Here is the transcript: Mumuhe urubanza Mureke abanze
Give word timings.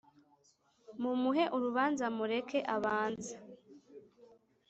Mumuhe 1.01 1.43
urubanza 1.55 2.05
Mureke 2.17 2.59
abanze 2.75 3.33